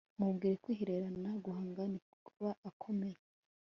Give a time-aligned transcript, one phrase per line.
[0.19, 3.19] mubwire kwihererana guhanga niba akomeye